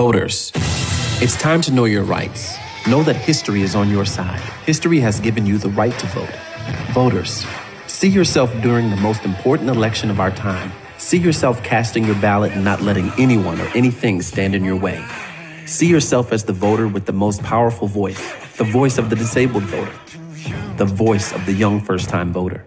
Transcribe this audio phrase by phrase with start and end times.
[0.00, 0.50] Voters,
[1.20, 2.56] it's time to know your rights.
[2.88, 4.40] Know that history is on your side.
[4.64, 6.34] History has given you the right to vote.
[6.94, 7.44] Voters,
[7.86, 10.72] see yourself during the most important election of our time.
[10.96, 15.04] See yourself casting your ballot and not letting anyone or anything stand in your way.
[15.66, 18.22] See yourself as the voter with the most powerful voice,
[18.56, 19.98] the voice of the disabled voter,
[20.78, 22.64] the voice of the young first time voter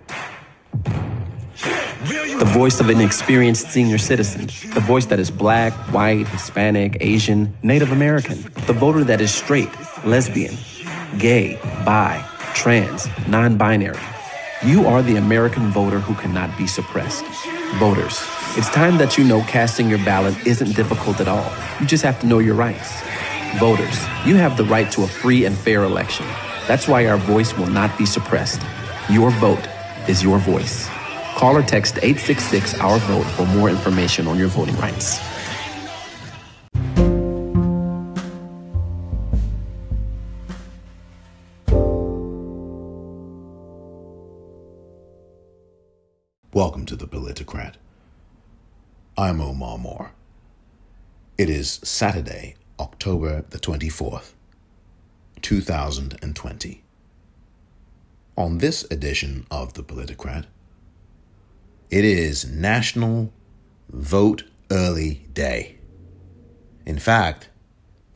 [2.43, 7.55] the voice of an experienced senior citizen, the voice that is black, white, Hispanic, Asian,
[7.63, 9.69] Native American, the voter that is straight,
[10.03, 10.53] lesbian,
[11.17, 12.21] gay, bi,
[12.53, 13.97] trans, non binary.
[14.61, 17.23] You are the American voter who cannot be suppressed.
[17.75, 18.21] Voters,
[18.57, 21.49] it's time that you know casting your ballot isn't difficult at all.
[21.79, 23.01] You just have to know your rights.
[23.57, 26.25] Voters, you have the right to a free and fair election.
[26.67, 28.61] That's why our voice will not be suppressed.
[29.09, 29.65] Your vote
[30.09, 30.89] is your voice.
[31.35, 35.19] Call or text 866 Our Vote for more information on your voting rights.
[46.53, 47.75] Welcome to the Politicrat.
[49.17, 50.11] I'm Omar Moore.
[51.35, 54.33] It is Saturday, October the 24th,
[55.41, 56.83] 2020.
[58.37, 60.45] On this edition of the Politicrat,
[61.93, 63.31] it is National
[63.87, 65.77] Vote Early Day.
[66.87, 67.49] In fact,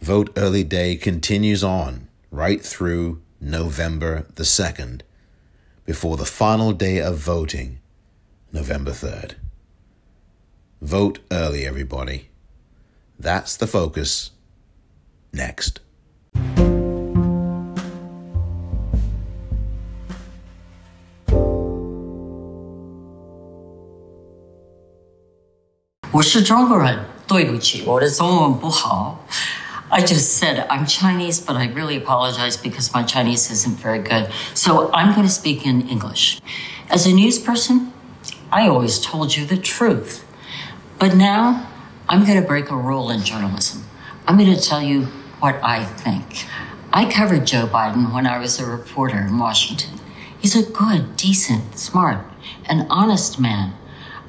[0.01, 5.01] Vote Early Day continues on right through November the 2nd
[5.85, 7.77] before the final day of voting,
[8.51, 9.35] November 3rd.
[10.81, 12.29] Vote early, everybody.
[13.19, 14.31] That's the focus.
[15.31, 15.81] Next.
[26.16, 29.24] 我是中国人，对不起，我的中文不好。
[29.88, 34.28] I just said I'm Chinese, but I really apologize because my Chinese isn't very good.
[34.52, 36.38] So I'm going to speak in English.
[36.90, 37.92] As a news person,
[38.50, 40.22] I always told you the truth.
[40.98, 41.66] But now
[42.10, 43.84] I'm going to break a rule in journalism.
[44.28, 45.08] I'm going to tell you
[45.40, 46.44] what I think.
[46.92, 49.98] I covered Joe Biden when I was a reporter in Washington.
[50.38, 52.18] He's a good, decent, smart,
[52.66, 53.72] and honest man.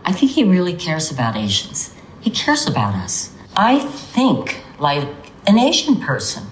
[0.09, 1.95] I think he really cares about Asians.
[2.23, 3.31] He cares about us.
[3.55, 5.07] I think like
[5.47, 6.45] an Asian person.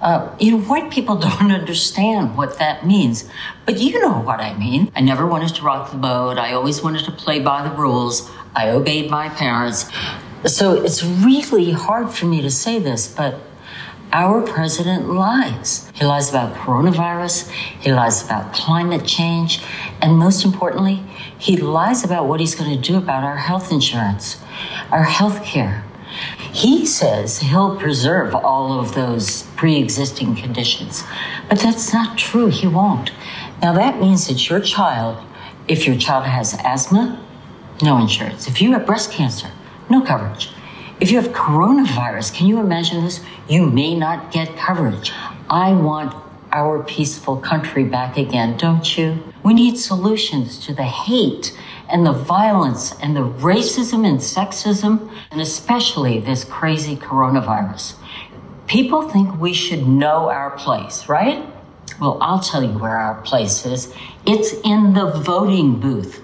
[0.00, 3.28] Uh, you know, white people don't understand what that means,
[3.66, 4.90] but you know what I mean.
[4.96, 6.38] I never wanted to rock the boat.
[6.38, 8.30] I always wanted to play by the rules.
[8.56, 9.84] I obeyed my parents.
[10.46, 13.38] So it's really hard for me to say this, but
[14.14, 15.90] our president lies.
[15.92, 19.60] He lies about coronavirus, he lies about climate change,
[20.00, 21.02] and most importantly,
[21.36, 24.40] he lies about what he's going to do about our health insurance,
[24.92, 25.84] our health care.
[26.52, 31.02] He says he'll preserve all of those pre existing conditions,
[31.48, 32.46] but that's not true.
[32.46, 33.10] He won't.
[33.60, 35.26] Now, that means that your child,
[35.66, 37.20] if your child has asthma,
[37.82, 38.46] no insurance.
[38.46, 39.50] If you have breast cancer,
[39.90, 40.53] no coverage.
[41.00, 43.20] If you have coronavirus, can you imagine this?
[43.48, 45.12] You may not get coverage.
[45.50, 46.14] I want
[46.52, 49.34] our peaceful country back again, don't you?
[49.42, 51.58] We need solutions to the hate
[51.90, 57.96] and the violence and the racism and sexism, and especially this crazy coronavirus.
[58.68, 61.44] People think we should know our place, right?
[62.00, 63.92] Well, I'll tell you where our place is.
[64.24, 66.22] It's in the voting booth.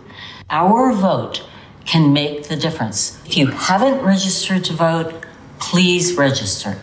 [0.48, 1.44] Our vote
[1.84, 3.20] can make the difference.
[3.26, 5.24] If you haven't registered to vote,
[5.58, 6.78] please register.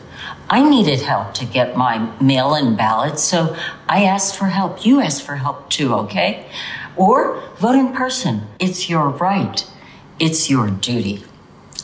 [0.50, 3.56] I needed help to get my mail in ballot, so
[3.88, 4.86] I asked for help.
[4.86, 6.46] You asked for help too, okay?
[6.96, 8.48] Or vote in person.
[8.60, 9.66] It's your right,
[10.20, 11.24] it's your duty.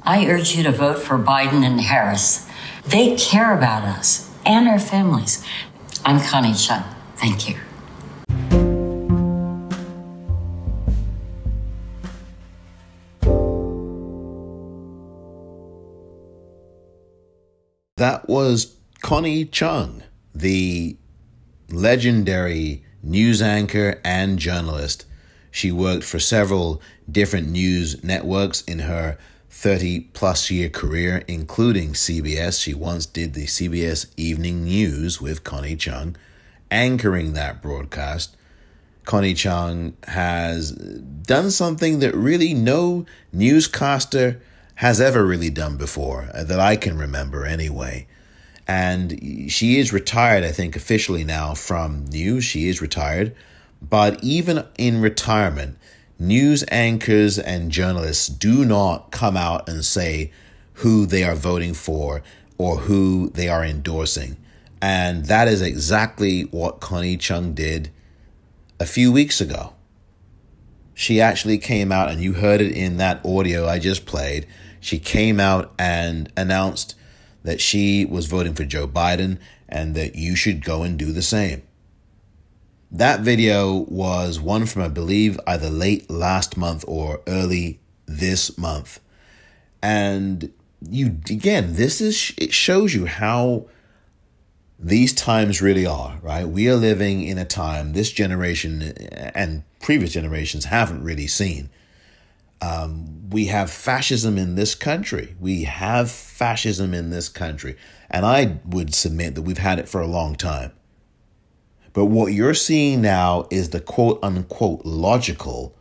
[0.05, 2.47] I urge you to vote for Biden and Harris.
[2.85, 5.45] They care about us and our families.
[6.05, 6.83] I'm Connie Chung.
[7.15, 7.57] Thank you.
[18.03, 20.03] That was Connie Chung,
[20.35, 20.97] the
[21.69, 25.05] legendary news anchor and journalist.
[25.51, 29.17] She worked for several different news networks in her
[29.49, 32.61] 30 plus year career, including CBS.
[32.61, 36.17] She once did the CBS Evening News with Connie Chung,
[36.69, 38.35] anchoring that broadcast.
[39.05, 44.41] Connie Chung has done something that really no newscaster
[44.83, 48.05] has ever really done before, uh, that I can remember anyway.
[48.67, 52.43] And she is retired, I think, officially now from news.
[52.43, 53.33] She is retired.
[53.81, 55.77] But even in retirement,
[56.19, 60.33] news anchors and journalists do not come out and say
[60.73, 62.21] who they are voting for
[62.57, 64.35] or who they are endorsing.
[64.81, 67.89] And that is exactly what Connie Chung did
[68.81, 69.75] a few weeks ago.
[70.93, 74.45] She actually came out, and you heard it in that audio I just played.
[74.83, 76.95] She came out and announced
[77.43, 79.39] that she was voting for Joe Biden
[79.69, 81.63] and that you should go and do the same.
[82.91, 88.99] That video was one from, I believe, either late last month or early this month.
[89.81, 90.51] And
[90.89, 93.67] you, again, this is, it shows you how
[94.77, 96.45] these times really are, right?
[96.45, 98.81] We are living in a time this generation
[99.33, 101.69] and previous generations haven't really seen.
[102.63, 105.35] Um, we have fascism in this country.
[105.39, 107.75] We have fascism in this country.
[108.09, 110.71] And I would submit that we've had it for a long time.
[111.91, 115.75] But what you're seeing now is the quote unquote logical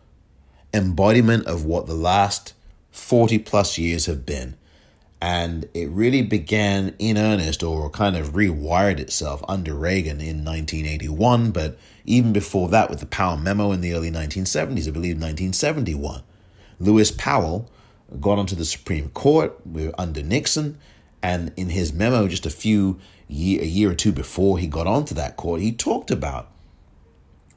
[0.75, 2.55] embodiment of what the last
[2.91, 4.57] 40 plus years have been.
[5.21, 11.53] And it really began in earnest or kind of rewired itself under Reagan in 1981,
[11.53, 16.25] but even before that with the Powell memo in the early 1970s, I believe 1971.
[16.83, 17.71] Lewis Powell
[18.21, 19.57] got onto the Supreme Court
[19.97, 20.79] under Nixon,
[21.23, 22.99] and in his memo just a few
[23.29, 26.49] year, a year or two before he got onto that court, he talked about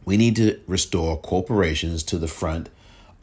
[0.05, 2.69] we need to restore corporations to the front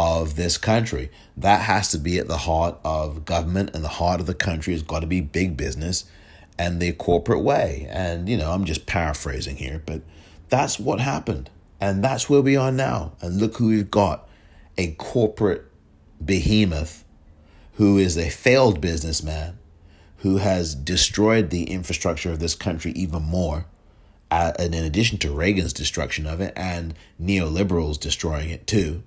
[0.00, 1.08] of this country.
[1.36, 4.72] That has to be at the heart of government and the heart of the country
[4.72, 6.04] has got to be big business
[6.58, 7.86] and the corporate way.
[7.88, 10.02] And, you know, I'm just paraphrasing here, but
[10.48, 11.50] that's what happened.
[11.80, 13.12] And that's where we are now.
[13.20, 14.28] And look who we've got
[14.76, 15.71] a corporate
[16.24, 17.04] behemoth
[17.74, 19.58] who is a failed businessman
[20.18, 23.66] who has destroyed the infrastructure of this country even more,
[24.30, 29.02] uh, and in addition to Reagan's destruction of it and neoliberals destroying it too.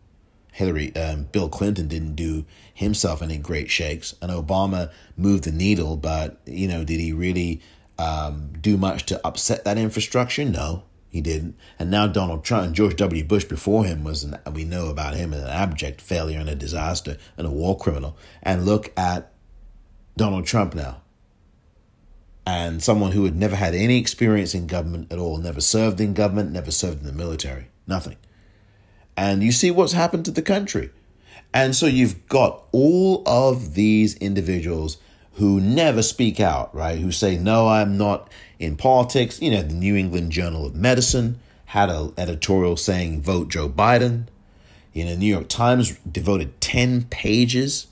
[0.52, 5.96] Hillary, um, Bill Clinton didn't do himself any great shakes, and Obama moved the needle,
[5.96, 7.62] but you know, did he really
[7.98, 10.44] um, do much to upset that infrastructure?
[10.46, 10.84] No,
[11.16, 11.58] he didn't.
[11.80, 13.24] And now Donald Trump and George W.
[13.24, 17.18] Bush before him was, an, we know about him an abject failure and a disaster
[17.38, 18.18] and a war criminal.
[18.44, 19.32] And look at
[20.18, 21.02] Donald Trump now
[22.46, 26.14] and someone who had never had any experience in government at all, never served in
[26.14, 28.18] government, never served in the military, nothing.
[29.16, 30.92] And you see what's happened to the country.
[31.54, 34.98] And so you've got all of these individuals
[35.36, 37.00] who never speak out, right?
[37.00, 39.42] Who say, no, I'm not in politics.
[39.42, 44.28] You know, the New England Journal of Medicine had an editorial saying, vote Joe Biden.
[44.94, 47.88] You know, the New York Times devoted 10 pages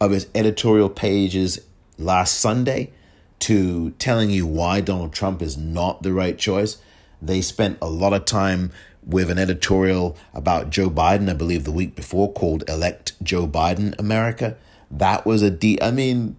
[0.00, 1.60] of its editorial pages
[1.98, 2.92] last Sunday
[3.40, 6.78] to telling you why Donald Trump is not the right choice.
[7.20, 8.72] They spent a lot of time
[9.04, 13.94] with an editorial about Joe Biden, I believe the week before, called Elect Joe Biden
[13.98, 14.56] America.
[14.90, 16.36] That was a I mean,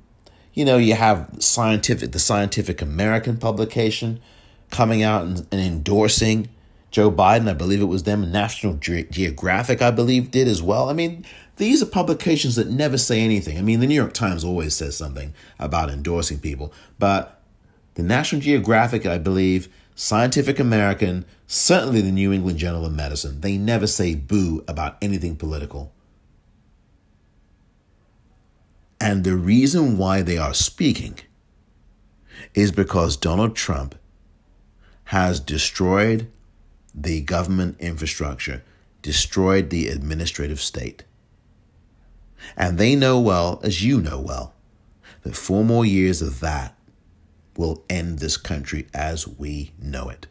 [0.57, 4.19] you know, you have scientific, the Scientific American publication
[4.71, 6.49] coming out and, and endorsing
[6.89, 7.47] Joe Biden.
[7.47, 8.31] I believe it was them.
[8.31, 10.89] National Ge- Geographic, I believe, did as well.
[10.89, 11.23] I mean,
[11.57, 13.59] these are publications that never say anything.
[13.59, 17.39] I mean, the New York Times always says something about endorsing people, but
[17.93, 23.59] the National Geographic, I believe, Scientific American, certainly the New England Journal of Medicine, they
[23.59, 25.91] never say boo about anything political.
[28.99, 31.19] And the reason why they are speaking
[32.53, 33.95] is because Donald Trump
[35.05, 36.29] has destroyed
[36.93, 38.63] the government infrastructure,
[39.01, 41.03] destroyed the administrative state.
[42.55, 44.53] And they know well, as you know well,
[45.23, 46.75] that four more years of that
[47.55, 50.27] will end this country as we know it.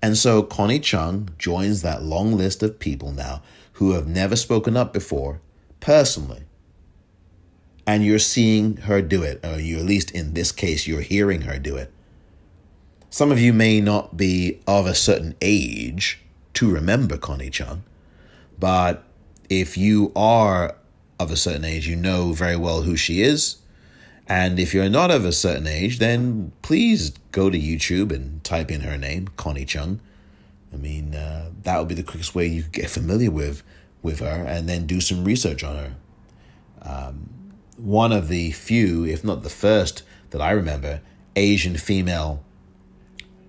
[0.00, 3.42] And so Connie Chung joins that long list of people now
[3.74, 5.40] who have never spoken up before
[5.80, 6.42] personally.
[7.86, 11.42] And you're seeing her do it, or you at least in this case, you're hearing
[11.42, 11.92] her do it.
[13.10, 16.20] Some of you may not be of a certain age
[16.54, 17.82] to remember Connie Chung,
[18.58, 19.04] but
[19.50, 20.76] if you are
[21.18, 23.56] of a certain age, you know very well who she is.
[24.26, 28.70] And if you're not of a certain age, then please go to YouTube and type
[28.70, 30.00] in her name, Connie Chung.
[30.72, 33.62] I mean, uh, that would be the quickest way you could get familiar with
[34.00, 35.94] with her, and then do some research on her.
[36.82, 37.28] Um,
[37.82, 41.00] one of the few, if not the first, that I remember,
[41.34, 42.44] Asian female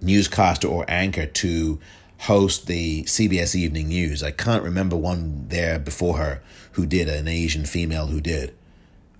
[0.01, 1.79] newscaster or anchor to
[2.19, 4.23] host the CBS Evening News.
[4.23, 6.41] I can't remember one there before her
[6.73, 8.55] who did, an Asian female who did.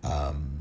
[0.04, 0.54] Um,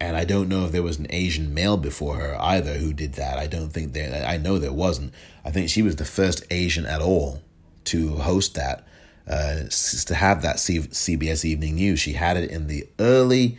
[0.00, 3.14] and I don't know if there was an Asian male before her either who did
[3.14, 3.38] that.
[3.38, 5.12] I don't think there, I know there wasn't.
[5.44, 7.42] I think she was the first Asian at all
[7.84, 8.86] to host that,
[9.30, 9.68] uh,
[10.06, 12.00] to have that C- CBS Evening News.
[12.00, 13.58] She had it in the early,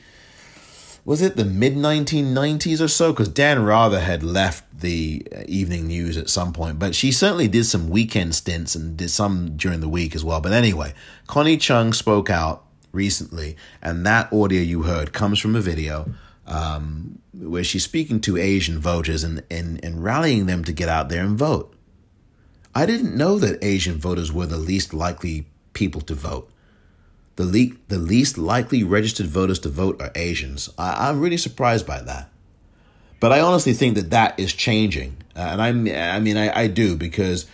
[1.05, 3.13] was it the mid 1990s or so?
[3.13, 7.47] Because Dan Rather had left the uh, evening news at some point, but she certainly
[7.47, 10.41] did some weekend stints and did some during the week as well.
[10.41, 10.93] But anyway,
[11.27, 16.13] Connie Chung spoke out recently, and that audio you heard comes from a video
[16.45, 21.07] um, where she's speaking to Asian voters and, and, and rallying them to get out
[21.07, 21.73] there and vote.
[22.75, 26.49] I didn't know that Asian voters were the least likely people to vote.
[27.35, 30.69] The, le- the least likely registered voters to vote are Asians.
[30.77, 32.29] I- I'm really surprised by that.
[33.19, 35.17] But I honestly think that that is changing.
[35.35, 37.45] Uh, and I'm, I mean, I, I do because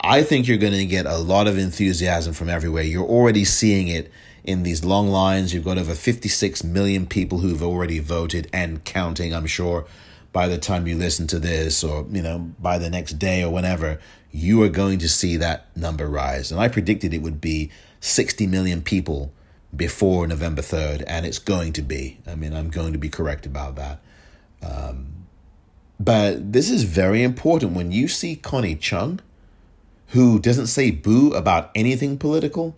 [0.00, 2.84] I think you're going to get a lot of enthusiasm from everywhere.
[2.84, 4.10] You're already seeing it
[4.44, 5.52] in these long lines.
[5.52, 9.86] You've got over 56 million people who've already voted and counting, I'm sure.
[10.32, 13.52] By the time you listen to this, or you know, by the next day or
[13.52, 13.98] whenever,
[14.32, 16.50] you are going to see that number rise.
[16.50, 17.70] And I predicted it would be
[18.00, 19.32] 60 million people
[19.74, 22.18] before November 3rd, and it's going to be.
[22.26, 24.00] I mean, I'm going to be correct about that.
[24.62, 25.26] Um,
[25.98, 29.20] but this is very important when you see Connie Chung,
[30.08, 32.76] who doesn't say boo about anything political,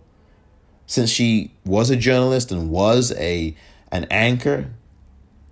[0.85, 3.55] since she was a journalist and was a
[3.91, 4.71] an anchor,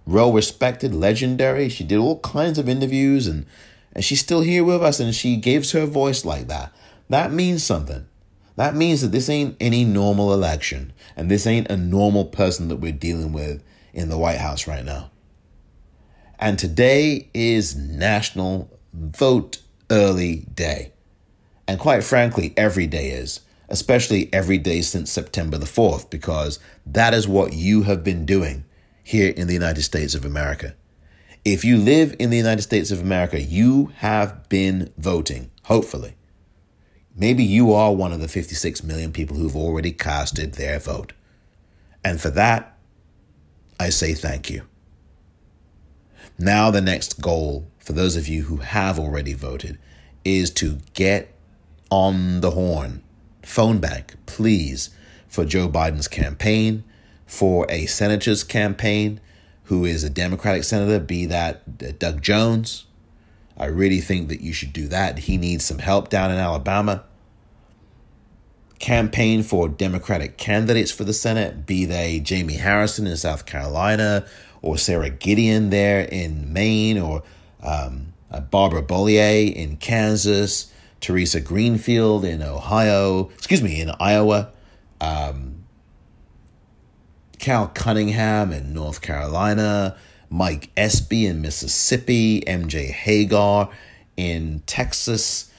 [0.05, 1.69] well respected, legendary.
[1.69, 3.45] She did all kinds of interviews and
[3.93, 6.73] and she's still here with us and she gives her voice like that.
[7.09, 8.07] That means something.
[8.55, 12.77] That means that this ain't any normal election and this ain't a normal person that
[12.77, 15.11] we're dealing with in the White House right now.
[16.39, 20.91] And today is National Vote Early Day.
[21.67, 27.13] And quite frankly, every day is, especially every day since September the 4th, because that
[27.13, 28.65] is what you have been doing
[29.03, 30.75] here in the United States of America.
[31.43, 36.15] If you live in the United States of America, you have been voting, hopefully.
[37.15, 41.13] Maybe you are one of the 56 million people who've already casted their vote.
[42.03, 42.77] And for that,
[43.79, 44.63] I say thank you.
[46.37, 49.79] Now, the next goal for those of you who have already voted
[50.23, 51.33] is to get
[51.89, 53.01] on the horn,
[53.41, 54.91] phone bank, please,
[55.27, 56.83] for Joe Biden's campaign,
[57.25, 59.19] for a senator's campaign,
[59.71, 62.87] who is a Democratic senator, be that Doug Jones.
[63.57, 65.19] I really think that you should do that.
[65.19, 67.05] He needs some help down in Alabama.
[68.79, 74.25] Campaign for Democratic candidates for the Senate, be they Jamie Harrison in South Carolina
[74.61, 77.23] or Sara Gideon there in Maine or
[77.63, 84.51] um, uh, Barbara Bollier in Kansas, Theresa Greenfield in Ohio, excuse me, in Iowa.
[84.99, 85.50] Um,
[87.41, 89.97] Cal Cunningham in North Carolina,
[90.29, 93.71] Mike Espy in Mississippi, MJ Hegar
[94.15, 95.51] in Texas,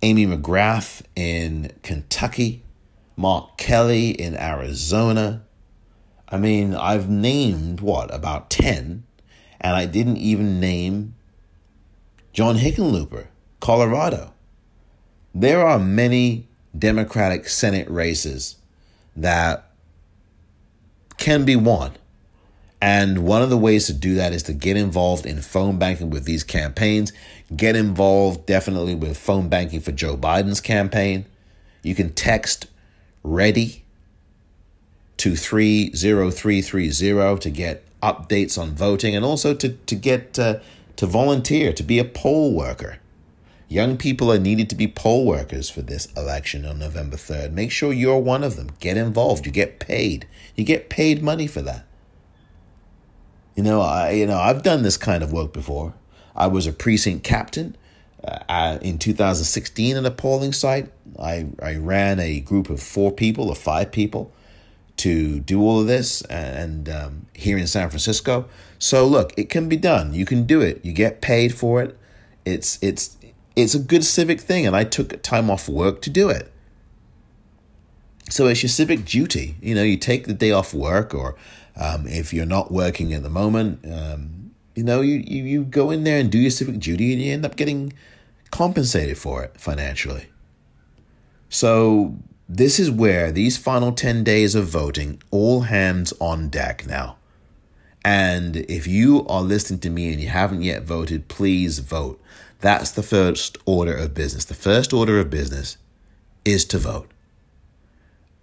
[0.00, 2.62] Amy McGrath in Kentucky,
[3.16, 5.44] Mark Kelly in Arizona.
[6.30, 9.04] I mean, I've named what, about 10,
[9.60, 11.14] and I didn't even name
[12.32, 13.26] John Hickenlooper,
[13.60, 14.32] Colorado.
[15.34, 18.56] There are many Democratic Senate races
[19.14, 19.65] that
[21.18, 21.92] can be won.
[22.80, 26.10] And one of the ways to do that is to get involved in phone banking
[26.10, 27.12] with these campaigns.
[27.54, 31.24] Get involved definitely with phone banking for Joe Biden's campaign.
[31.82, 32.66] You can text
[33.22, 33.84] ready
[35.16, 40.58] to 30330 to get updates on voting and also to, to get uh,
[40.96, 42.98] to volunteer, to be a poll worker.
[43.68, 47.52] Young people are needed to be poll workers for this election on November 3rd.
[47.52, 48.70] Make sure you're one of them.
[48.78, 49.44] Get involved.
[49.44, 50.28] You get paid.
[50.54, 51.84] You get paid money for that.
[53.56, 55.94] You know, I you know, I've done this kind of work before.
[56.36, 57.76] I was a precinct captain
[58.22, 60.92] uh, in 2016 at a polling site.
[61.18, 64.32] I I ran a group of 4 people or 5 people
[64.98, 68.46] to do all of this and um, here in San Francisco.
[68.78, 70.14] So look, it can be done.
[70.14, 70.84] You can do it.
[70.84, 71.98] You get paid for it.
[72.44, 73.16] It's it's
[73.56, 76.52] it's a good civic thing, and I took time off work to do it.
[78.28, 79.56] So it's your civic duty.
[79.62, 81.36] You know, you take the day off work, or
[81.76, 85.90] um, if you're not working at the moment, um, you know, you, you, you go
[85.90, 87.94] in there and do your civic duty, and you end up getting
[88.50, 90.26] compensated for it financially.
[91.48, 92.16] So
[92.48, 97.16] this is where these final 10 days of voting, all hands on deck now.
[98.04, 102.20] And if you are listening to me and you haven't yet voted, please vote.
[102.60, 104.44] That's the first order of business.
[104.44, 105.76] The first order of business
[106.44, 107.10] is to vote.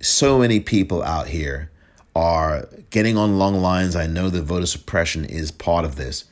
[0.01, 1.71] So many people out here
[2.15, 3.95] are getting on long lines.
[3.95, 6.25] I know that voter suppression is part of this,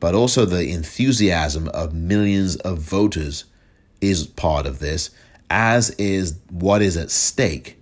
[0.00, 3.44] but also the enthusiasm of millions of voters
[4.00, 5.10] is part of this,
[5.50, 7.76] as is what is at stake.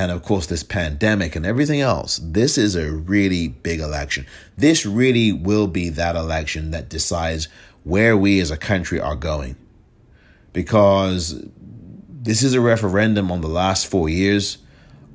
[0.00, 4.24] and of course this pandemic and everything else, this is a really big election.
[4.56, 7.48] This really will be that election that decides
[7.84, 9.56] where we as a country are going.
[10.52, 11.44] Because
[12.08, 14.58] this is a referendum on the last four years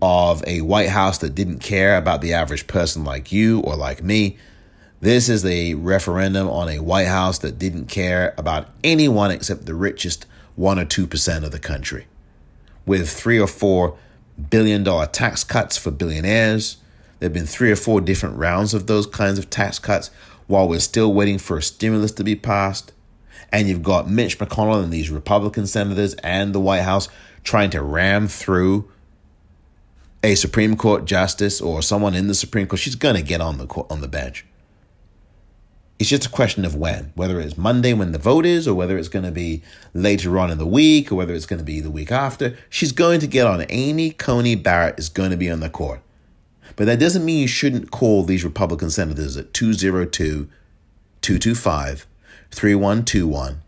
[0.01, 4.03] of a White House that didn't care about the average person like you or like
[4.03, 4.37] me.
[5.01, 9.75] This is a referendum on a White House that didn't care about anyone except the
[9.75, 12.07] richest 1 or 2% of the country.
[12.85, 13.97] With three or four
[14.49, 16.77] billion dollar tax cuts for billionaires.
[17.19, 20.11] There have been three or four different rounds of those kinds of tax cuts
[20.47, 22.91] while we're still waiting for a stimulus to be passed.
[23.51, 27.07] And you've got Mitch McConnell and these Republican senators and the White House
[27.43, 28.89] trying to ram through
[30.23, 32.79] a Supreme Court justice or someone in the Supreme Court.
[32.79, 34.45] She's going to get on the on the bench.
[35.97, 38.97] It's just a question of when, whether it's Monday when the vote is, or whether
[38.97, 39.61] it's going to be
[39.93, 42.57] later on in the week, or whether it's going to be the week after.
[42.69, 43.65] She's going to get on.
[43.69, 46.01] Amy Coney Barrett is going to be on the court.
[46.75, 50.49] But that doesn't mean you shouldn't call these Republican senators at 202
[51.21, 52.07] 225
[52.51, 53.61] 3121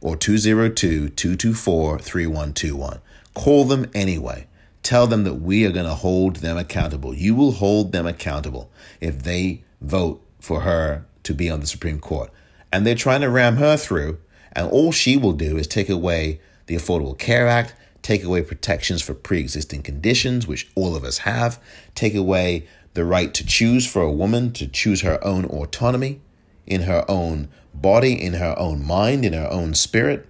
[0.00, 3.00] or 202 224 3121.
[3.34, 4.46] Call them anyway.
[4.82, 7.12] Tell them that we are going to hold them accountable.
[7.12, 11.98] You will hold them accountable if they vote for her to be on the Supreme
[11.98, 12.30] Court.
[12.72, 14.18] And they're trying to ram her through,
[14.52, 17.74] and all she will do is take away the Affordable Care Act,
[18.06, 21.60] take away protections for pre existing conditions, which all of us have,
[21.96, 26.20] take away the right to choose for a woman to choose her own autonomy
[26.68, 30.24] in her own body, in her own mind, in her own spirit.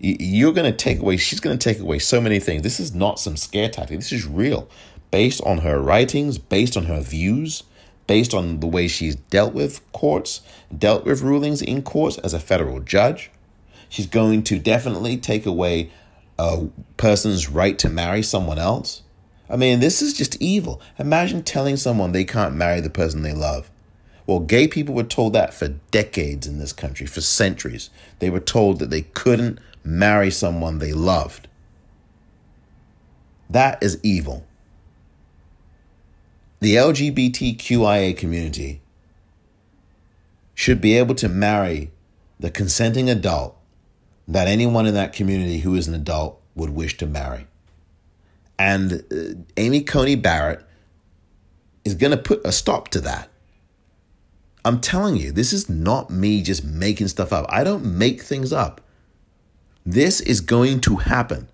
[0.00, 2.62] You're going to take away, she's going to take away so many things.
[2.62, 4.00] This is not some scare tactic.
[4.00, 4.68] This is real.
[5.12, 7.62] Based on her writings, based on her views,
[8.08, 10.40] based on the way she's dealt with courts,
[10.76, 13.30] dealt with rulings in courts as a federal judge.
[13.88, 15.92] She's going to definitely take away
[16.42, 19.02] a person's right to marry someone else.
[19.48, 20.80] I mean, this is just evil.
[20.98, 23.70] Imagine telling someone they can't marry the person they love.
[24.26, 27.90] Well, gay people were told that for decades in this country, for centuries.
[28.18, 31.48] They were told that they couldn't marry someone they loved.
[33.50, 34.46] That is evil
[36.62, 38.82] the LGBTQIA community
[40.54, 41.90] should be able to marry
[42.38, 43.56] the consenting adult
[44.28, 47.46] that anyone in that community who is an adult would wish to marry.
[48.58, 50.64] And uh, Amy Coney Barrett
[51.84, 53.28] is going to put a stop to that.
[54.64, 57.46] I'm telling you, this is not me just making stuff up.
[57.48, 58.80] I don't make things up.
[59.84, 61.48] This is going to happen,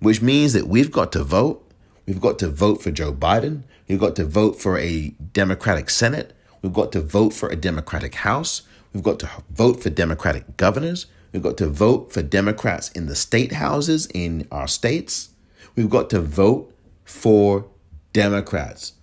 [0.00, 1.62] which means that we've got to vote.
[2.04, 3.62] We've got to vote for Joe Biden.
[3.88, 6.34] We've got to vote for a Democratic Senate.
[6.60, 8.62] We've got to vote for a Democratic House.
[8.92, 11.06] We've got to vote for Democratic governors.
[11.36, 15.34] We've got to vote for Democrats in the state houses in our states.
[15.74, 17.68] We've got to vote for
[18.14, 18.94] Democrats,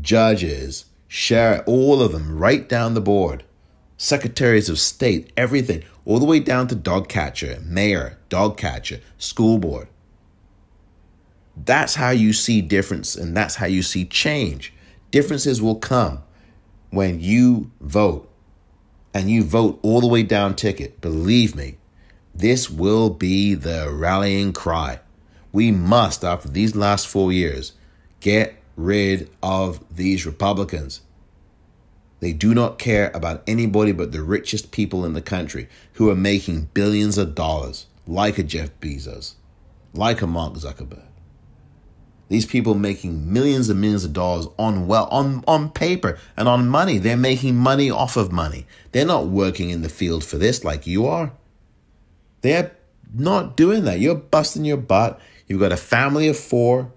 [0.00, 3.44] judges, share all of them right down the board,
[3.98, 9.58] secretaries of state, everything, all the way down to dog catcher, mayor, dog catcher, school
[9.58, 9.88] board.
[11.54, 14.72] That's how you see difference and that's how you see change.
[15.10, 16.22] Differences will come
[16.88, 18.27] when you vote
[19.18, 21.00] and you vote all the way down ticket.
[21.00, 21.76] Believe me,
[22.32, 25.00] this will be the rallying cry.
[25.50, 27.72] We must, after these last four years,
[28.20, 31.00] get rid of these Republicans.
[32.20, 36.14] They do not care about anybody but the richest people in the country who are
[36.14, 39.34] making billions of dollars, like a Jeff Bezos,
[39.92, 41.07] like a Mark Zuckerberg.
[42.28, 46.68] These people making millions and millions of dollars on well on on paper and on
[46.68, 46.98] money.
[46.98, 48.66] They're making money off of money.
[48.92, 51.32] They're not working in the field for this like you are.
[52.42, 52.72] They're
[53.14, 54.00] not doing that.
[54.00, 55.18] You're busting your butt.
[55.46, 56.92] You've got a family of 4,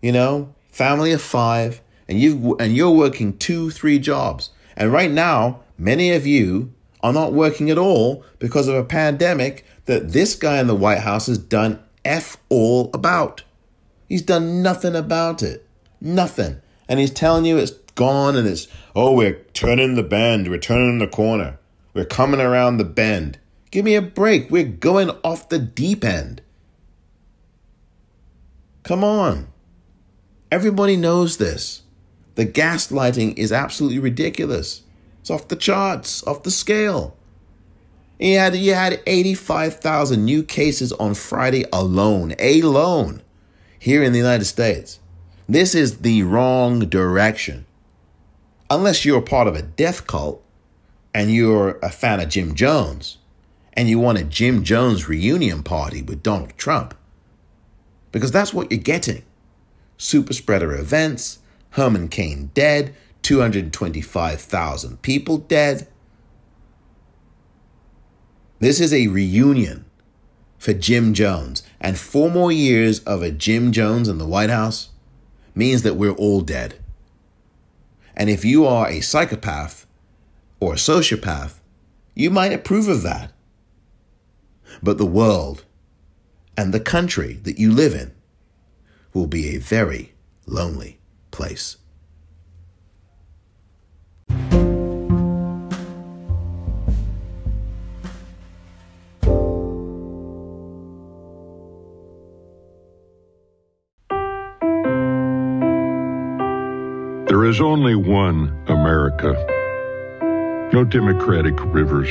[0.00, 4.50] you know, family of 5, and you and you're working 2, 3 jobs.
[4.76, 6.72] And right now, many of you
[7.02, 11.00] are not working at all because of a pandemic that this guy in the White
[11.00, 13.42] House has done F all about.
[14.12, 15.66] He's done nothing about it.
[15.98, 16.60] Nothing.
[16.86, 20.50] And he's telling you it's gone and it's, oh, we're turning the bend.
[20.50, 21.58] We're turning the corner.
[21.94, 23.38] We're coming around the bend.
[23.70, 24.50] Give me a break.
[24.50, 26.42] We're going off the deep end.
[28.82, 29.48] Come on.
[30.50, 31.80] Everybody knows this.
[32.34, 34.82] The gaslighting is absolutely ridiculous.
[35.22, 37.16] It's off the charts, off the scale.
[38.18, 42.34] He had, you had 85,000 new cases on Friday alone.
[42.38, 43.22] Alone
[43.82, 45.00] here in the United States.
[45.48, 47.66] This is the wrong direction.
[48.70, 50.40] Unless you're part of a death cult
[51.12, 53.18] and you're a fan of Jim Jones
[53.72, 56.94] and you want a Jim Jones reunion party with Donald Trump.
[58.12, 59.24] Because that's what you're getting.
[59.96, 61.40] super spreader events,
[61.70, 65.88] Herman Cain dead, 225,000 people dead.
[68.60, 69.86] This is a reunion
[70.62, 74.90] for Jim Jones, and four more years of a Jim Jones in the White House
[75.56, 76.76] means that we're all dead.
[78.14, 79.88] And if you are a psychopath
[80.60, 81.54] or a sociopath,
[82.14, 83.32] you might approve of that.
[84.80, 85.64] But the world
[86.56, 88.12] and the country that you live in
[89.12, 90.12] will be a very
[90.46, 91.00] lonely
[91.32, 91.76] place.
[107.52, 109.34] Is only one America.
[110.72, 112.08] No Democratic rivers,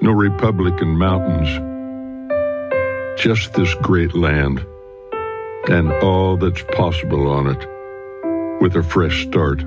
[0.00, 1.50] no Republican mountains,
[3.20, 4.64] just this great land
[5.68, 9.58] and all that's possible on it with a fresh start.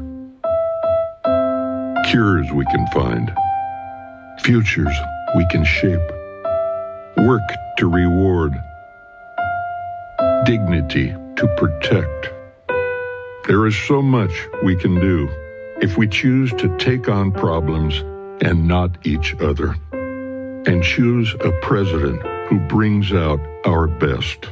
[2.09, 3.35] Cures we can find,
[4.39, 4.95] futures
[5.35, 6.07] we can shape,
[7.17, 7.43] work
[7.77, 8.53] to reward,
[10.45, 12.34] dignity to protect.
[13.47, 14.31] There is so much
[14.63, 15.29] we can do
[15.79, 17.99] if we choose to take on problems
[18.41, 24.45] and not each other, and choose a president who brings out our best.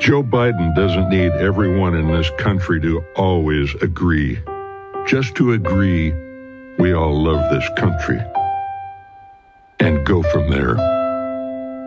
[0.00, 4.40] Joe Biden doesn't need everyone in this country to always agree.
[5.06, 6.12] Just to agree,
[6.76, 8.20] we all love this country.
[9.78, 10.76] And go from there.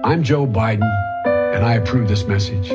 [0.06, 0.90] I'm Joe Biden,
[1.26, 2.72] and I approve this message.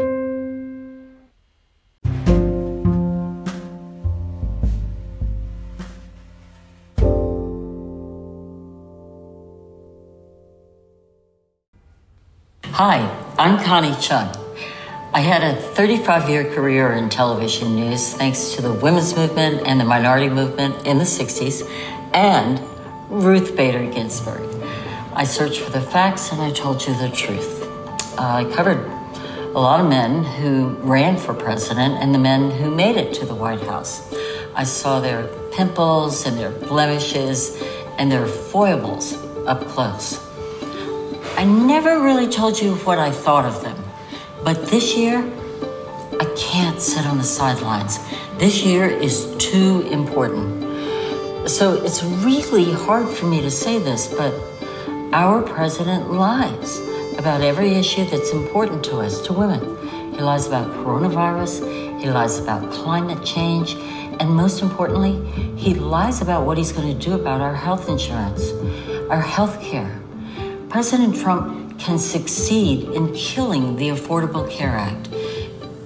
[13.67, 14.31] Connie Chung.
[15.13, 19.81] I had a 35 year career in television news thanks to the women's movement and
[19.81, 21.69] the minority movement in the 60s
[22.15, 22.61] and
[23.11, 24.49] Ruth Bader Ginsburg.
[25.15, 27.65] I searched for the facts and I told you the truth.
[28.17, 32.71] Uh, I covered a lot of men who ran for president and the men who
[32.71, 34.15] made it to the White House.
[34.55, 37.61] I saw their pimples and their blemishes
[37.99, 40.25] and their foibles up close.
[41.37, 43.77] I never really told you what I thought of them.
[44.43, 45.19] But this year,
[46.19, 47.99] I can't sit on the sidelines.
[48.39, 50.65] This year is too important.
[51.51, 54.33] So it's really hard for me to say this, but
[55.13, 56.79] our president lies
[57.19, 59.61] about every issue that's important to us, to women.
[60.15, 65.23] He lies about coronavirus, he lies about climate change, and most importantly,
[65.55, 68.53] he lies about what he's going to do about our health insurance,
[69.11, 70.01] our health care.
[70.69, 75.09] President Trump can succeed in killing the Affordable Care Act.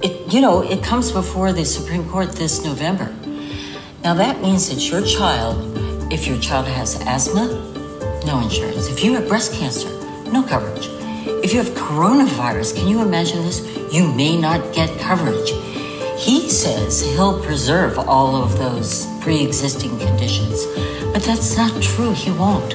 [0.02, 3.14] It, you know, it comes before the Supreme Court this November.
[4.02, 5.76] Now that means that your child,
[6.10, 7.46] if your child has asthma,
[8.26, 8.88] no insurance.
[8.88, 9.90] If you have breast cancer,
[10.30, 10.88] no coverage.
[11.44, 13.60] If you have coronavirus, can you imagine this?
[13.92, 15.50] You may not get coverage.
[16.18, 20.64] He says he'll preserve all of those pre existing conditions,
[21.12, 22.12] but that's not true.
[22.12, 22.74] He won't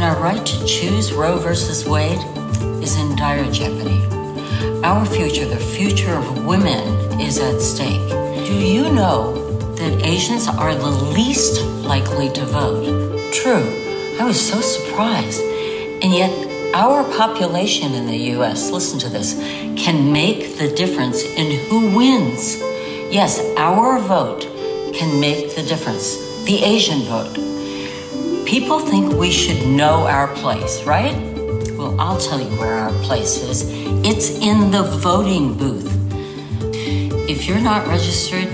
[0.00, 2.24] and our right to choose Roe versus Wade
[2.82, 4.02] is in dire jeopardy.
[4.82, 8.08] Our future, the future of women, is at stake.
[8.08, 9.34] Do you know
[9.74, 13.34] that Asians are the least likely to vote?
[13.34, 15.42] True, I was so surprised.
[15.42, 16.32] And yet,
[16.74, 19.34] our population in the US, listen to this,
[19.76, 22.56] can make the difference in who wins.
[23.12, 24.48] Yes, our vote
[24.94, 26.16] can make the difference.
[26.46, 27.59] The Asian vote.
[28.46, 31.14] People think we should know our place, right?
[31.76, 33.64] Well, I'll tell you where our place is.
[34.04, 35.88] It's in the voting booth.
[37.28, 38.48] If you're not registered,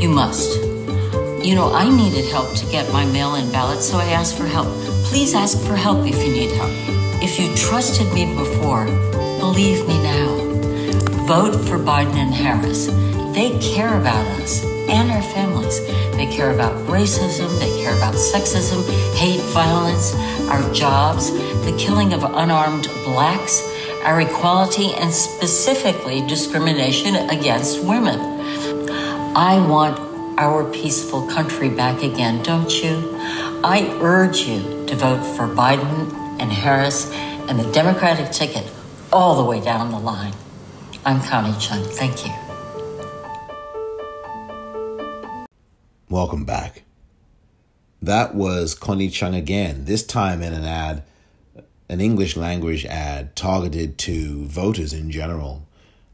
[0.00, 0.58] you must.
[1.44, 4.46] You know, I needed help to get my mail in ballot, so I asked for
[4.46, 4.68] help.
[5.04, 6.70] Please ask for help if you need help.
[7.22, 8.86] If you trusted me before,
[9.38, 10.36] believe me now.
[11.26, 12.86] Vote for Biden and Harris.
[13.34, 15.84] They care about us and our families.
[16.16, 18.82] They care about racism, they care about sexism,
[19.14, 20.14] hate, violence,
[20.48, 21.30] our jobs,
[21.64, 23.62] the killing of unarmed blacks,
[24.04, 28.18] our equality, and specifically discrimination against women.
[29.34, 29.98] I want
[30.38, 33.16] our peaceful country back again, don't you?
[33.64, 37.10] I urge you to vote for Biden and Harris
[37.48, 38.68] and the Democratic ticket
[39.12, 40.32] all the way down the line.
[41.04, 41.82] I'm Connie Chung.
[41.84, 42.41] Thank you.
[46.12, 46.82] Welcome back.
[48.02, 51.04] That was Connie Chung again, this time in an ad,
[51.88, 55.66] an English language ad targeted to voters in general.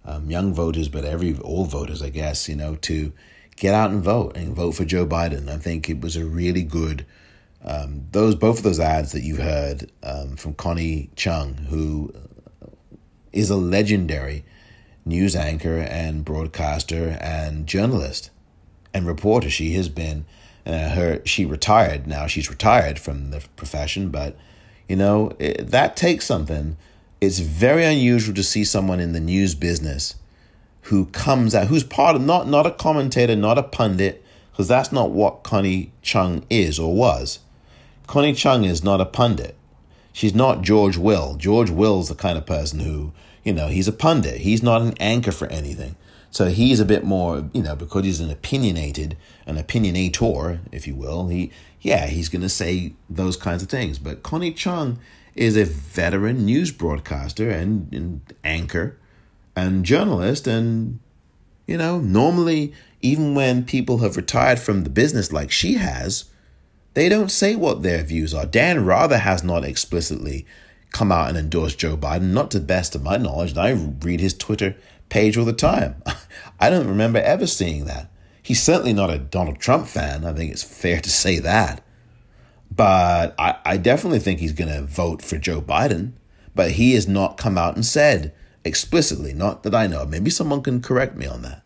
[0.05, 3.13] um, young voters, but every all voters, I guess, you know, to
[3.57, 5.49] get out and vote and vote for Joe Biden.
[5.49, 7.05] I think it was a really good.
[7.65, 12.15] Um, those both of those ads that you heard um, from Connie Chung, who
[13.33, 14.45] is a legendary
[15.05, 18.31] news anchor and broadcaster and journalist
[18.99, 19.49] and reporter.
[19.49, 20.27] She has been
[20.67, 22.27] uh, her she retired now.
[22.27, 24.37] She's retired from the profession, but
[24.89, 26.77] you know it, that takes something.
[27.21, 30.17] It's very unusual to see someone in the news business
[30.83, 34.93] who comes out who's part of not not a commentator, not a pundit, because that's
[34.93, 37.39] not what Connie Chung is or was.
[38.07, 39.55] Connie Chung is not a pundit.
[40.13, 41.37] She's not George Will.
[41.37, 43.13] George Will's the kind of person who
[43.49, 44.43] you know, he's a pundit.
[44.43, 45.97] He's not an anchor for anything.
[46.31, 50.95] So he's a bit more, you know, because he's an opinionated, an opinionator, if you
[50.95, 51.29] will.
[51.29, 53.99] He, yeah, he's going to say those kinds of things.
[53.99, 54.99] But Connie Chung
[55.35, 58.99] is a veteran news broadcaster and, and anchor
[59.57, 60.47] and journalist.
[60.47, 61.01] And,
[61.67, 66.27] you know, normally, even when people have retired from the business like she has,
[66.95, 68.47] they don't say what their views are.
[68.47, 70.45] Dan Rather has not explicitly
[70.91, 73.57] come out and endorsed Joe Biden, not to the best of my knowledge.
[73.57, 74.75] I read his Twitter
[75.09, 76.03] page all the time.
[76.61, 78.11] I don't remember ever seeing that.
[78.43, 80.25] He's certainly not a Donald Trump fan.
[80.25, 81.83] I think it's fair to say that.
[82.75, 86.13] But I, I definitely think he's going to vote for Joe Biden.
[86.55, 90.05] But he has not come out and said explicitly, not that I know.
[90.07, 91.63] Maybe someone can correct me on that.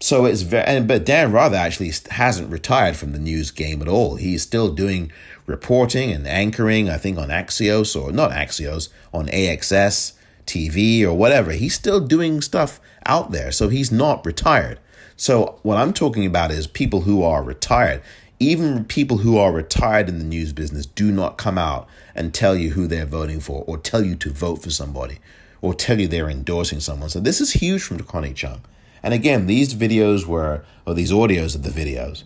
[0.00, 4.16] So it's very, but Dan Rather actually hasn't retired from the news game at all.
[4.16, 5.12] He's still doing
[5.46, 10.14] reporting and anchoring, I think on Axios or not Axios, on AXS
[10.46, 11.52] TV or whatever.
[11.52, 13.52] He's still doing stuff out there.
[13.52, 14.78] So he's not retired.
[15.16, 18.02] So what I'm talking about is people who are retired.
[18.38, 22.56] Even people who are retired in the news business do not come out and tell
[22.56, 25.18] you who they're voting for or tell you to vote for somebody
[25.60, 27.08] or tell you they're endorsing someone.
[27.08, 28.62] So this is huge from Connie Chung.
[29.02, 32.24] And again, these videos were, or these audios of the videos,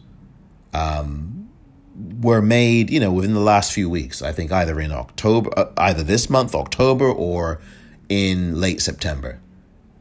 [0.72, 1.48] um,
[2.20, 4.22] were made, you know, within the last few weeks.
[4.22, 7.60] I think either in October, uh, either this month, October, or
[8.08, 9.40] in late September.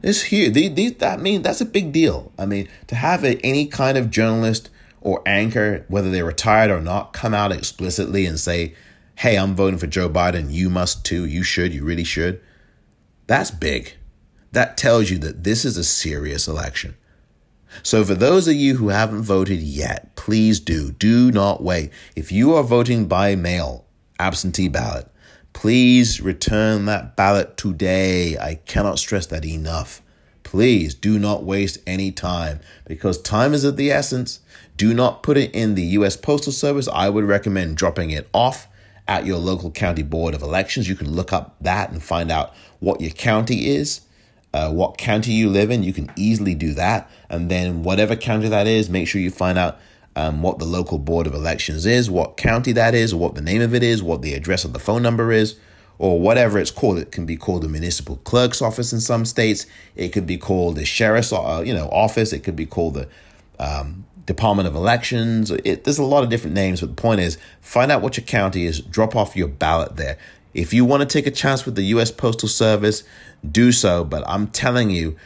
[0.02, 0.54] It's huge.
[0.98, 2.32] That mean that's a big deal.
[2.38, 6.80] I mean, to have a, any kind of journalist or anchor, whether they're retired or
[6.80, 8.74] not, come out explicitly and say,
[9.16, 10.52] "Hey, I'm voting for Joe Biden.
[10.52, 11.24] You must too.
[11.24, 11.74] You should.
[11.74, 12.40] You really should."
[13.26, 13.94] That's big
[14.56, 16.96] that tells you that this is a serious election.
[17.82, 20.92] So, for those of you who haven't voted yet, please do.
[20.92, 21.90] Do not wait.
[22.16, 23.84] If you are voting by mail,
[24.18, 25.08] absentee ballot,
[25.56, 28.36] please return that ballot today.
[28.36, 30.02] I cannot stress that enough.
[30.42, 34.40] Please do not waste any time because time is of the essence.
[34.76, 36.14] Do not put it in the U.S.
[36.14, 36.88] Postal Service.
[36.88, 38.68] I would recommend dropping it off
[39.08, 40.90] at your local county board of elections.
[40.90, 44.02] You can look up that and find out what your county is
[44.56, 45.82] uh, what county you live in.
[45.82, 47.10] You can easily do that.
[47.28, 49.78] And then, whatever county that is, make sure you find out
[50.16, 53.60] um, what the local board of elections is, what county that is, what the name
[53.60, 55.56] of it is, what the address of the phone number is,
[55.98, 56.98] or whatever it's called.
[56.98, 59.66] It can be called the municipal clerk's office in some states.
[59.94, 62.32] It could be called the sheriff's uh, you know office.
[62.32, 63.08] It could be called the
[63.58, 65.50] um, Department of Elections.
[65.50, 68.26] It, there's a lot of different names, but the point is, find out what your
[68.26, 68.80] county is.
[68.80, 70.16] Drop off your ballot there.
[70.54, 72.10] If you want to take a chance with the U.S.
[72.10, 73.04] Postal Service,
[73.48, 74.02] do so.
[74.02, 75.16] But I'm telling you,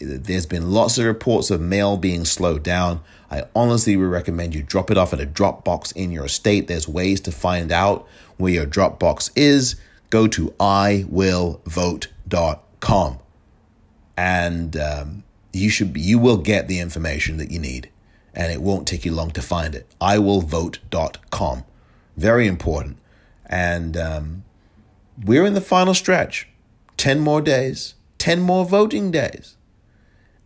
[0.00, 3.00] there's been lots of reports of mail being slowed down.
[3.30, 6.66] I honestly would recommend you drop it off at a drop box in your state.
[6.66, 9.76] There's ways to find out where your drop box is.
[10.10, 13.18] Go to iwillvote.com
[14.16, 17.88] and um, you should you will get the information that you need
[18.34, 19.86] and it won't take you long to find it.
[20.00, 21.64] iwillvote.com.
[22.16, 22.96] Very important.
[23.46, 24.44] And um,
[25.24, 26.48] we're in the final stretch.
[26.96, 29.56] 10 more days, 10 more voting days.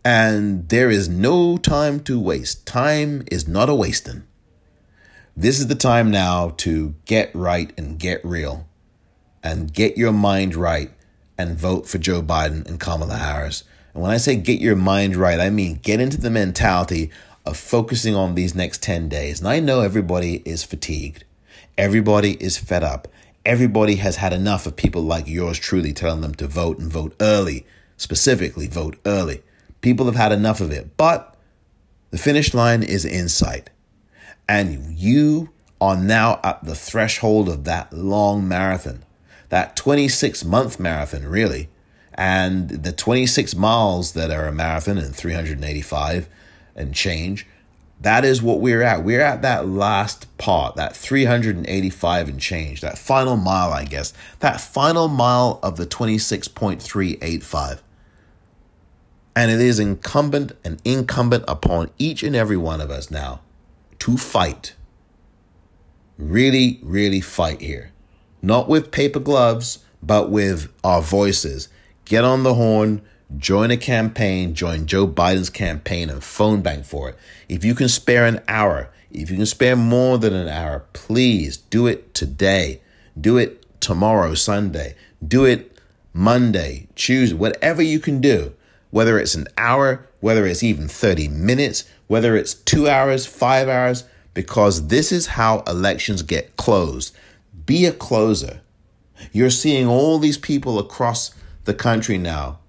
[0.05, 2.67] And there is no time to waste.
[2.67, 4.23] Time is not a wasting.
[5.35, 8.67] This is the time now to get right and get real
[9.43, 10.91] and get your mind right
[11.37, 13.63] and vote for Joe Biden and Kamala Harris.
[13.93, 17.09] And when I say get your mind right, I mean get into the mentality
[17.45, 19.39] of focusing on these next 10 days.
[19.39, 21.25] And I know everybody is fatigued,
[21.77, 23.07] everybody is fed up,
[23.45, 27.15] Everybody has had enough of people like yours truly telling them to vote and vote
[27.21, 27.63] early,
[27.95, 29.43] specifically vote early.
[29.85, 31.35] People have had enough of it, but
[32.09, 33.69] the finish line is in sight.
[34.49, 39.03] And you are now at the threshold of that long marathon,
[39.49, 41.69] that 26 month marathon, really.
[42.15, 46.29] And the 26 miles that are a marathon and 385
[46.75, 47.45] and change
[48.01, 49.03] that is what we're at.
[49.03, 54.59] We're at that last part, that 385 and change, that final mile, I guess, that
[54.59, 57.79] final mile of the 26.385.
[59.35, 63.41] And it is incumbent and incumbent upon each and every one of us now
[63.99, 64.75] to fight.
[66.17, 67.91] Really, really fight here.
[68.41, 71.67] Not with paper gloves, but with our voices.
[72.05, 73.01] Get on the horn,
[73.37, 77.17] join a campaign, join Joe Biden's campaign and phone bank for it.
[77.49, 81.57] If you can spare an hour, if you can spare more than an hour, please
[81.57, 82.81] do it today.
[83.19, 84.95] Do it tomorrow, Sunday.
[85.25, 85.77] Do it
[86.13, 88.53] Monday, Tuesday, whatever you can do
[88.95, 94.05] whether it's an hour, whether it's even 30 minutes, whether it's two hours, five hours,
[94.33, 97.13] because this is how elections get closed.
[97.65, 98.61] Be a closer.
[99.33, 102.59] You're seeing all these people across the country now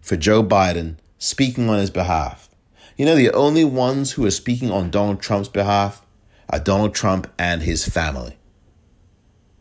[0.00, 2.48] for Joe Biden speaking on his behalf.
[2.96, 6.04] You know, the only ones who are speaking on Donald Trump's behalf
[6.50, 8.36] are Donald Trump and his family.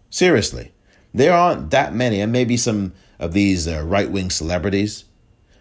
[0.09, 0.71] Seriously,
[1.13, 5.03] there aren't that many, and maybe some of these uh, right wing celebrities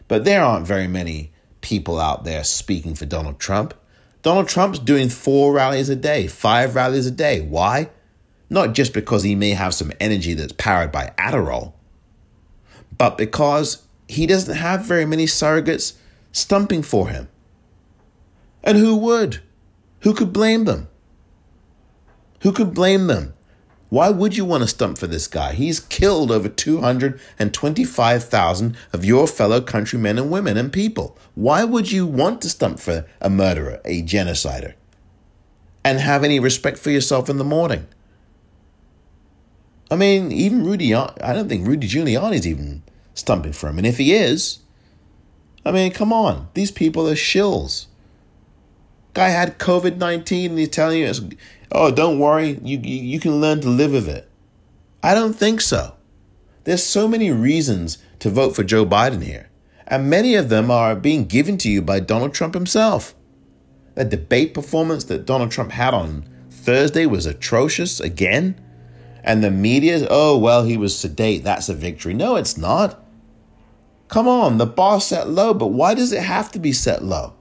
[0.09, 3.75] but there aren't very many people out there speaking for Donald Trump.
[4.23, 7.41] Donald Trump's doing four rallies a day, five rallies a day.
[7.41, 7.91] Why?
[8.49, 11.73] Not just because he may have some energy that's powered by Adderall,
[12.97, 15.95] but because he doesn't have very many surrogates
[16.33, 17.29] stumping for him.
[18.63, 19.43] And who would?
[20.01, 20.89] Who could blame them?
[22.43, 23.35] Who could blame them?
[23.89, 25.53] Why would you want to stump for this guy?
[25.53, 31.17] He's killed over 225,000 of your fellow countrymen and women and people.
[31.37, 34.75] Why would you want to stump for a murderer, a genocider,
[35.85, 37.87] and have any respect for yourself in the morning?
[39.89, 42.83] I mean, even Rudy, I don't think Rudy Giuliani's even
[43.15, 43.79] stumping for him.
[43.79, 44.59] And if he is,
[45.65, 47.87] I mean, come on, these people are shills.
[49.15, 51.13] Guy had COVID 19 and he's telling you
[51.73, 54.29] oh, don't worry, you, you, you can learn to live with it.
[55.03, 55.97] I don't think so.
[56.65, 59.51] There's so many reasons to vote for Joe Biden here,
[59.87, 63.15] and many of them are being given to you by Donald Trump himself.
[63.95, 68.61] The debate performance that Donald Trump had on Thursday was atrocious again.
[69.23, 71.45] And the media, oh, well, he was sedate.
[71.45, 72.13] That's a victory.
[72.13, 73.03] No, it's not.
[74.09, 77.35] Come on, the bar set low, but why does it have to be set low?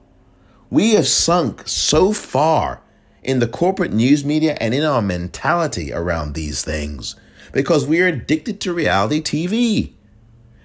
[0.70, 2.82] We have sunk so far
[3.26, 7.16] in the corporate news media and in our mentality around these things
[7.52, 9.92] because we are addicted to reality TV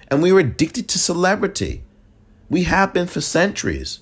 [0.07, 1.83] and we are addicted to celebrity.
[2.49, 4.01] We have been for centuries.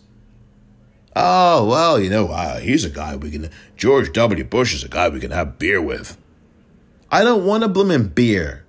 [1.16, 4.44] Oh, well, you know, uh, he's a guy we can, George W.
[4.44, 6.18] Bush is a guy we can have beer with.
[7.10, 8.66] I don't want a blooming beer.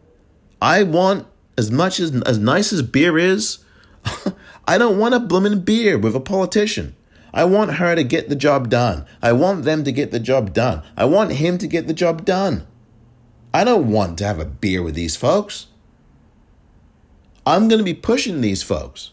[0.62, 1.26] I want,
[1.58, 3.58] as much as, as nice as beer is,
[4.68, 6.94] I don't want a blooming beer with a politician.
[7.32, 9.06] I want her to get the job done.
[9.22, 10.82] I want them to get the job done.
[10.96, 12.66] I want him to get the job done.
[13.52, 15.66] I don't want to have a beer with these folks.
[17.46, 19.10] I'm going to be pushing these folks.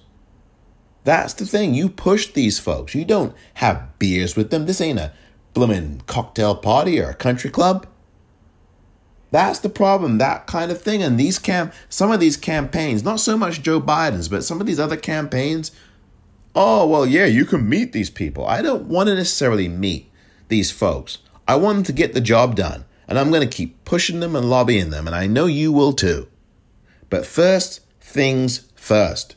[1.03, 1.73] That's the thing.
[1.73, 2.93] You push these folks.
[2.93, 4.65] You don't have beers with them.
[4.65, 5.13] This ain't a
[5.53, 7.87] blooming cocktail party or a country club.
[9.31, 11.03] That's the problem, that kind of thing.
[11.03, 14.67] And these camp some of these campaigns, not so much Joe Biden's, but some of
[14.67, 15.71] these other campaigns
[16.57, 18.45] oh, well, yeah, you can meet these people.
[18.45, 20.11] I don't want to necessarily meet
[20.47, 21.19] these folks.
[21.47, 24.35] I want them to get the job done, and I'm going to keep pushing them
[24.35, 26.27] and lobbying them, and I know you will too.
[27.09, 29.35] But first things first.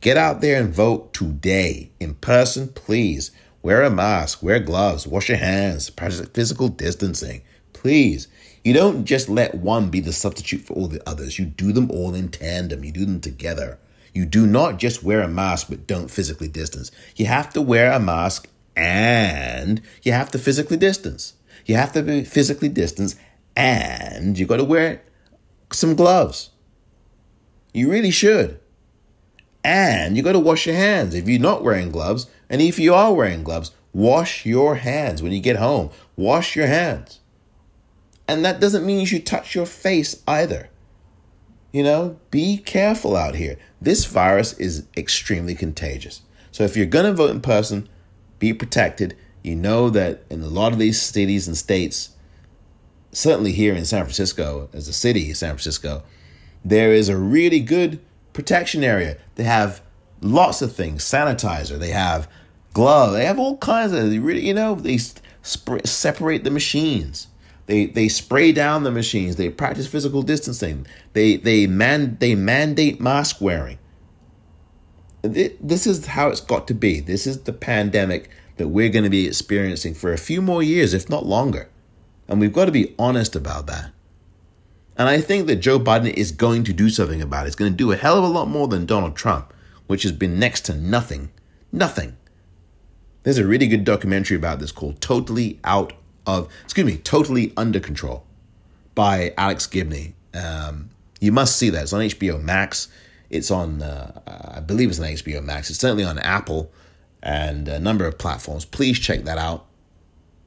[0.00, 3.30] Get out there and vote today in person, please.
[3.62, 7.40] Wear a mask, wear gloves, wash your hands, practice physical distancing.
[7.72, 8.28] Please.
[8.62, 11.38] You don't just let one be the substitute for all the others.
[11.38, 13.78] You do them all in tandem, you do them together.
[14.14, 16.90] You do not just wear a mask but don't physically distance.
[17.16, 21.34] You have to wear a mask and you have to physically distance.
[21.66, 23.16] You have to be physically distance
[23.56, 25.02] and you got to wear
[25.72, 26.50] some gloves.
[27.72, 28.60] You really should.
[29.64, 32.30] And you got to wash your hands if you're not wearing gloves.
[32.48, 35.90] And if you are wearing gloves, wash your hands when you get home.
[36.16, 37.20] Wash your hands.
[38.28, 40.70] And that doesn't mean you should touch your face either.
[41.74, 43.56] You know, be careful out here.
[43.80, 46.22] This virus is extremely contagious.
[46.52, 47.88] So if you're going to vote in person,
[48.38, 49.16] be protected.
[49.42, 52.10] You know that in a lot of these cities and states,
[53.10, 56.04] certainly here in San Francisco, as a city, San Francisco,
[56.64, 57.98] there is a really good
[58.32, 59.16] protection area.
[59.34, 59.82] They have
[60.20, 62.30] lots of things, sanitizer, they have
[62.72, 64.98] gloves, they have all kinds of really, you know, they
[65.42, 67.26] sp- separate the machines.
[67.66, 69.36] They they spray down the machines.
[69.36, 70.86] They practice physical distancing.
[71.14, 73.78] They they man they mandate mask wearing.
[75.22, 77.00] This is how it's got to be.
[77.00, 80.92] This is the pandemic that we're going to be experiencing for a few more years,
[80.94, 81.70] if not longer.
[82.28, 83.90] And we've got to be honest about that.
[84.96, 87.46] And I think that Joe Biden is going to do something about it.
[87.46, 89.52] He's going to do a hell of a lot more than Donald Trump.
[89.86, 91.30] which has been next to nothing.
[91.72, 92.16] Nothing.
[93.22, 95.92] There's a really good documentary about this called Totally Out
[96.26, 98.24] of, excuse me, Totally Under Control
[98.94, 100.14] by Alex Gibney.
[100.32, 101.82] Um, you must see that.
[101.82, 102.88] It's on HBO Max.
[103.30, 105.70] It's on, uh, I believe it's on HBO Max.
[105.70, 106.70] It's certainly on Apple
[107.22, 108.64] and a number of platforms.
[108.64, 109.66] Please check that out.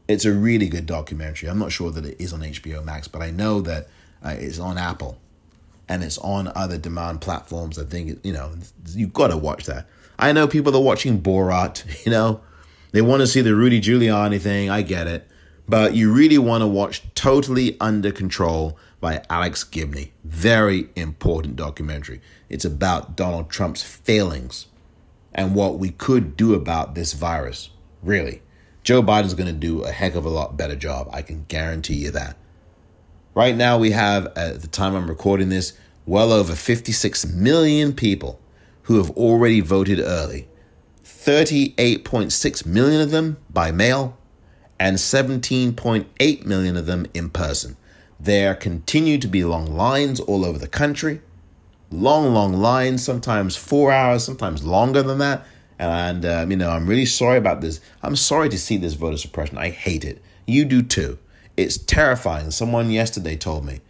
[0.08, 1.50] It's a really good documentary.
[1.50, 3.88] I'm not sure that it is on HBO Max, but I know that
[4.24, 5.20] uh, it's on Apple
[5.90, 7.78] and it's on other demand platforms.
[7.78, 8.54] I think, you know,
[8.90, 9.88] you've got to watch that.
[10.20, 12.42] I know people that are watching Borat, you know,
[12.92, 14.70] they want to see the Rudy Giuliani thing.
[14.70, 15.28] I get it.
[15.68, 20.14] But you really want to watch Totally Under Control by Alex Gibney.
[20.24, 22.22] Very important documentary.
[22.48, 24.68] It's about Donald Trump's failings
[25.34, 27.70] and what we could do about this virus.
[28.02, 28.42] Really.
[28.84, 31.10] Joe Biden's going to do a heck of a lot better job.
[31.12, 32.38] I can guarantee you that.
[33.36, 35.74] Right now, we have, at the time I'm recording this,
[36.06, 38.40] well over 56 million people
[38.84, 40.48] who have already voted early.
[41.04, 44.18] 38.6 million of them by mail
[44.80, 47.78] and 17.8 million of them in person.
[48.20, 51.22] There continue to be long lines all over the country.
[51.90, 55.46] Long, long lines, sometimes four hours, sometimes longer than that.
[55.80, 57.80] And, um, you know, I'm really sorry about this.
[58.02, 59.58] I'm sorry to see this voter suppression.
[59.58, 60.22] I hate it.
[60.46, 61.20] You do too.
[61.56, 62.52] It's terrifying.
[62.52, 63.82] Someone yesterday told me,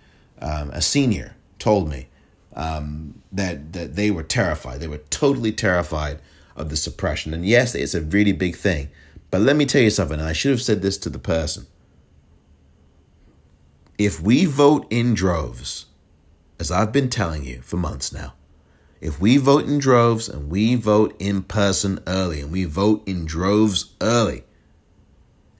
[0.41, 2.07] um, a senior told me
[2.55, 4.79] um, that, that they were terrified.
[4.79, 6.19] They were totally terrified
[6.55, 7.33] of the suppression.
[7.33, 8.89] And yes, it's a really big thing.
[9.29, 10.19] But let me tell you something.
[10.19, 11.67] I should have said this to the person.
[13.97, 15.85] If we vote in droves,
[16.59, 18.33] as I've been telling you for months now,
[19.01, 23.25] if we vote in droves and we vote in person early and we vote in
[23.25, 24.43] droves early,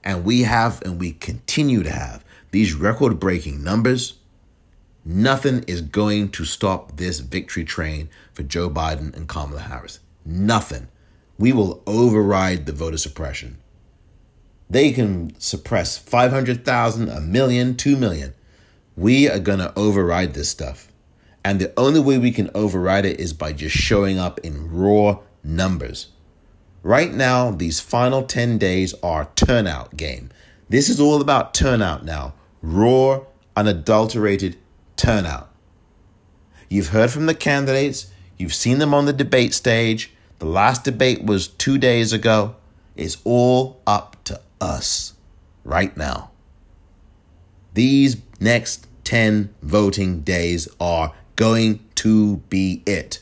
[0.02, 4.14] and we have and we continue to have these record breaking numbers,
[5.04, 10.00] nothing is going to stop this victory train for Joe Biden and Kamala Harris.
[10.24, 10.88] Nothing.
[11.38, 13.58] We will override the voter suppression.
[14.68, 18.34] They can suppress 500,000, a million, 2 million.
[18.96, 20.92] We are going to override this stuff.
[21.44, 25.20] And the only way we can override it is by just showing up in raw
[25.42, 26.08] numbers.
[26.82, 30.30] Right now, these final 10 days are turnout game.
[30.68, 32.34] This is all about turnout now.
[32.60, 33.24] Raw,
[33.56, 34.56] unadulterated
[34.96, 35.50] turnout.
[36.68, 40.12] You've heard from the candidates, you've seen them on the debate stage.
[40.38, 42.56] The last debate was two days ago.
[42.96, 45.14] It's all up to us
[45.64, 46.30] right now.
[47.74, 53.20] These next 10 voting days are going to be it.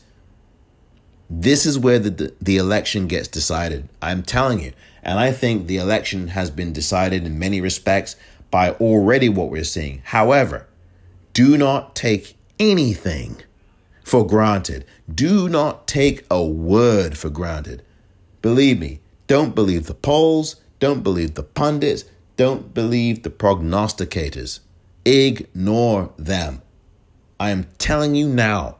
[1.28, 3.88] This is where the, the election gets decided.
[4.00, 4.72] I'm telling you.
[5.02, 8.16] And I think the election has been decided in many respects
[8.50, 10.02] by already what we're seeing.
[10.04, 10.66] However,
[11.32, 13.42] do not take anything
[14.06, 14.84] for granted.
[15.12, 17.82] Do not take a word for granted.
[18.40, 22.04] Believe me, don't believe the polls, don't believe the pundits,
[22.36, 24.60] don't believe the prognosticators.
[25.04, 26.62] Ignore them.
[27.40, 28.76] I am telling you now,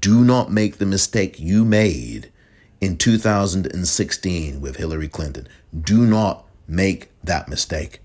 [0.00, 2.32] do not make the mistake you made
[2.80, 5.46] in 2016 with Hillary Clinton.
[5.80, 8.00] Do not make that mistake.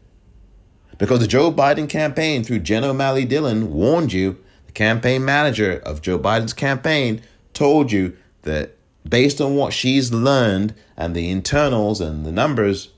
[0.99, 4.38] Because the Joe Biden campaign through Jen O'Malley Dillon warned you,
[4.72, 7.22] the campaign manager of Joe Biden's campaign
[7.54, 12.90] told you that based on what she's learned and the internals and the numbers,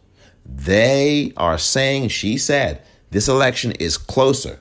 [0.46, 4.60] they are saying, she said, this election is closer,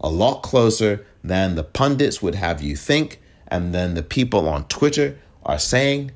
[0.00, 4.64] a lot closer than the pundits would have you think, and then the people on
[4.64, 6.10] Twitter are saying.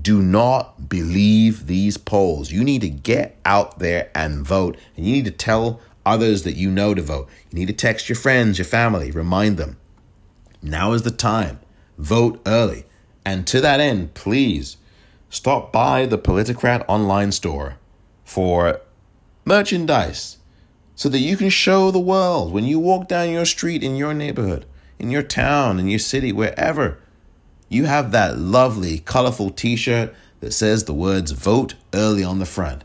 [0.00, 2.50] Do not believe these polls.
[2.50, 6.56] You need to get out there and vote, and you need to tell others that
[6.56, 7.28] you know to vote.
[7.50, 9.76] You need to text your friends, your family, remind them.
[10.62, 11.60] Now is the time.
[11.98, 12.84] Vote early.
[13.24, 14.76] And to that end, please
[15.30, 17.76] stop by the Politicrat online store
[18.24, 18.80] for
[19.44, 20.38] merchandise
[20.94, 24.14] so that you can show the world when you walk down your street in your
[24.14, 24.66] neighborhood,
[24.98, 26.98] in your town, in your city, wherever,
[27.68, 32.46] you have that lovely, colorful t shirt that says the words vote early on the
[32.46, 32.84] front.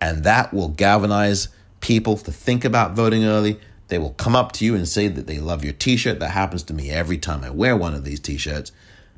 [0.00, 1.48] And that will galvanize
[1.82, 3.60] people to think about voting early.
[3.88, 6.18] They will come up to you and say that they love your t shirt.
[6.20, 8.72] That happens to me every time I wear one of these t shirts.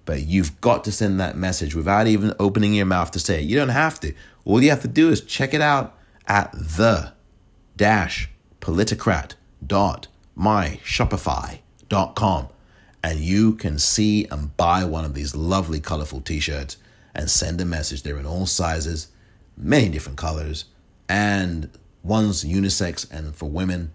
[0.04, 3.44] But you've got to send that message without even opening your mouth to say it.
[3.44, 4.12] You don't have to.
[4.44, 5.96] All you have to do is check it out
[6.26, 7.12] at the
[7.76, 9.34] dash politicrat
[9.64, 10.08] dot
[10.38, 12.48] myshopify.com
[13.02, 16.76] and you can see and buy one of these lovely colorful t-shirts
[17.14, 19.08] and send a message they're in all sizes
[19.56, 20.64] many different colors
[21.08, 21.70] and
[22.04, 23.92] one's unisex and for women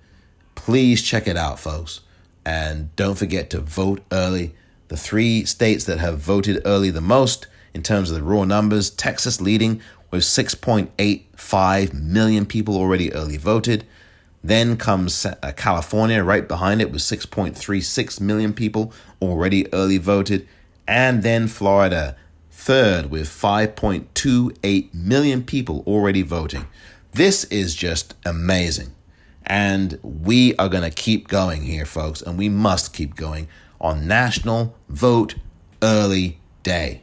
[0.56, 2.02] please check it out folks
[2.46, 4.54] and don't forget to vote early
[4.90, 7.46] The three states that have voted early the most
[7.76, 13.86] in terms of the raw numbers Texas leading with 6.85 million people already early voted.
[14.44, 18.92] Then comes uh, California right behind it with 6.36 million people
[19.22, 20.48] already early voted.
[20.88, 22.16] And then Florida,
[22.50, 26.66] third with 5.28 million people already voting.
[27.12, 28.94] This is just amazing.
[29.46, 33.48] And we are going to keep going here, folks, and we must keep going
[33.82, 35.36] on National Vote
[35.82, 37.02] Early Day.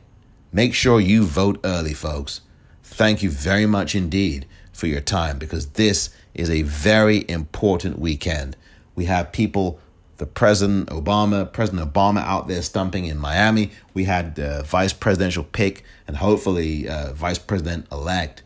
[0.53, 2.43] Make sure you vote early, folks.
[2.85, 8.57] Thank you very much indeed for your time because this is a very important weekend.
[8.95, 9.81] We have people,
[10.19, 13.73] the President Obama, President Obama out there stumping in Miami.
[13.93, 18.43] We had the vice presidential pick and hopefully uh, vice president elect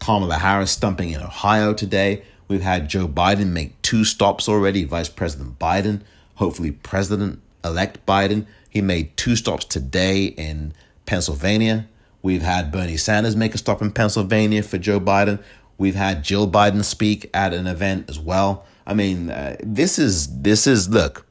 [0.00, 2.22] Kamala Harris stumping in Ohio today.
[2.48, 6.00] We've had Joe Biden make two stops already, Vice President Biden,
[6.36, 8.46] hopefully President elect Biden.
[8.68, 10.72] He made two stops today in
[11.06, 11.86] Pennsylvania.
[12.22, 15.42] We've had Bernie Sanders make a stop in Pennsylvania for Joe Biden.
[15.78, 18.64] We've had Jill Biden speak at an event as well.
[18.86, 21.26] I mean, uh, this is this is look,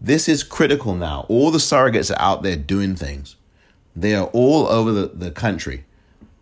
[0.00, 1.26] this is critical now.
[1.28, 3.36] All the surrogates are out there doing things.
[3.94, 5.84] They are all over the, the country.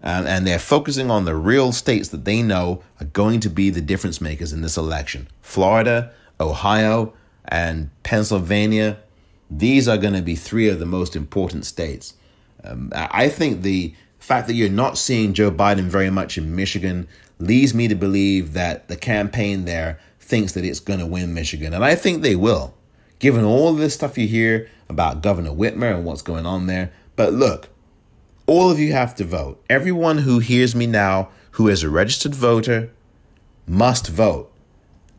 [0.02, 3.80] And they're focusing on the real states that they know are going to be the
[3.80, 7.12] difference makers in this election Florida, Ohio,
[7.44, 8.98] and Pennsylvania.
[9.50, 12.14] These are going to be three of the most important states.
[12.64, 17.06] Um, I think the fact that you're not seeing Joe Biden very much in Michigan
[17.38, 21.74] leads me to believe that the campaign there thinks that it's going to win Michigan.
[21.74, 22.74] And I think they will,
[23.18, 26.92] given all this stuff you hear about Governor Whitmer and what's going on there.
[27.16, 27.68] But look,
[28.46, 29.62] all of you have to vote.
[29.68, 32.90] Everyone who hears me now who is a registered voter
[33.66, 34.50] must vote.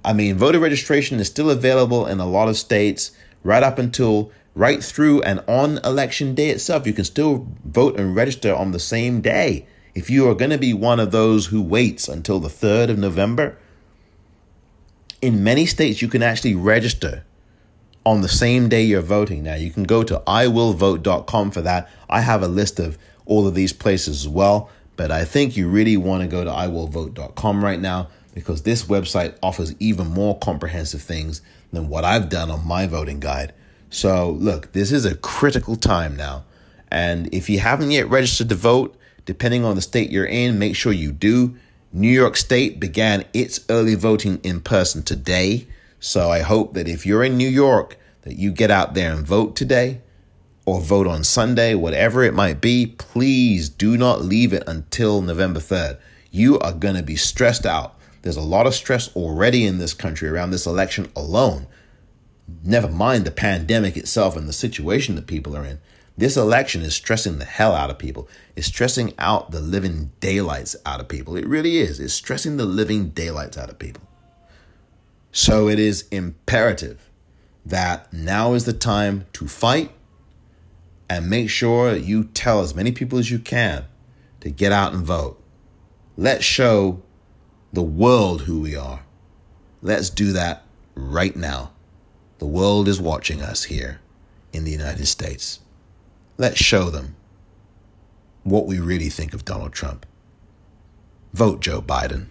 [0.04, 3.12] I mean, voter registration is still available in a lot of states
[3.44, 6.86] right up until right through and on election day itself.
[6.86, 9.68] You can still vote and register on the same day.
[9.96, 12.98] If you are going to be one of those who waits until the 3rd of
[12.98, 13.58] November,
[15.22, 17.24] in many states you can actually register
[18.06, 19.44] on the same day you're voting.
[19.44, 21.90] Now, you can go to iwillvote.com for that.
[22.10, 25.68] I have a list of all of these places as well, but I think you
[25.68, 31.02] really want to go to iwillvote.com right now because this website offers even more comprehensive
[31.02, 33.54] things than what I've done on my voting guide.
[33.90, 36.46] So, look, this is a critical time now.
[36.90, 38.96] And if you haven't yet registered to vote,
[39.26, 41.56] depending on the state you're in, make sure you do.
[41.92, 45.68] New York State began its early voting in person today.
[46.00, 49.26] So I hope that if you're in New York, that you get out there and
[49.26, 50.02] vote today
[50.66, 52.86] or vote on Sunday, whatever it might be.
[52.86, 55.98] Please do not leave it until November 3rd.
[56.32, 57.96] You are going to be stressed out.
[58.22, 61.68] There's a lot of stress already in this country around this election alone.
[62.64, 65.80] Never mind the pandemic itself and the situation that people are in.
[66.18, 68.30] This election is stressing the hell out of people.
[68.56, 71.36] It's stressing out the living daylights out of people.
[71.36, 72.00] It really is.
[72.00, 74.04] It's stressing the living daylights out of people.
[75.32, 77.10] So it is imperative
[77.66, 79.92] that now is the time to fight
[81.10, 83.86] and make sure you tell as many people as you can
[84.40, 85.42] to get out and vote.
[86.18, 87.02] Let's show
[87.72, 89.04] the world who we are.
[89.82, 90.64] Let's do that
[90.96, 91.72] right now.
[92.40, 94.00] The world is watching us here
[94.52, 95.60] in the United States.
[96.38, 97.16] Let's show them
[98.44, 100.06] what we really think of Donald Trump.
[101.34, 102.28] Vote Joe Biden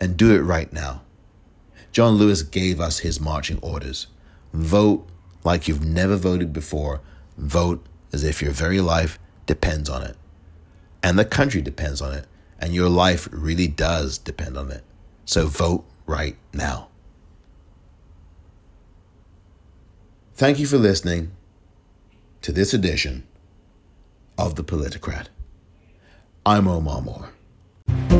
[0.00, 1.02] and do it right now.
[1.92, 4.08] John Lewis gave us his marching orders.
[4.52, 5.08] Vote
[5.44, 7.00] like you've never voted before.
[7.38, 10.16] Vote as if your very life depends on it.
[11.02, 12.26] And the country depends on it.
[12.58, 14.82] And your life really does depend on it.
[15.24, 16.88] So vote right now.
[20.34, 21.30] Thank you for listening
[22.42, 23.26] to this edition
[24.36, 25.26] of The Politicrat.
[26.44, 28.17] I'm Omar Moore.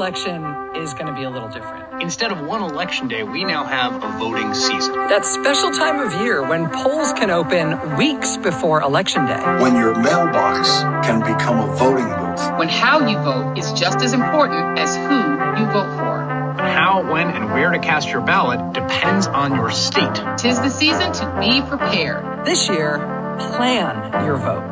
[0.00, 0.42] Election
[0.76, 2.02] is going to be a little different.
[2.02, 4.94] Instead of one election day, we now have a voting season.
[4.94, 9.42] That special time of year when polls can open weeks before election day.
[9.60, 10.70] When your mailbox
[11.06, 12.58] can become a voting booth.
[12.58, 16.20] When how you vote is just as important as who you vote for.
[16.56, 20.14] How, when, and where to cast your ballot depends on your state.
[20.38, 22.46] Tis the season to be prepared.
[22.46, 22.96] This year,
[23.38, 24.64] plan your vote.